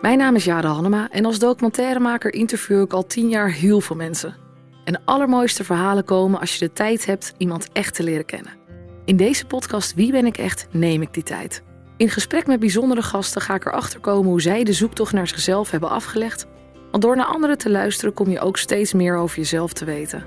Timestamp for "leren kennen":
8.02-8.52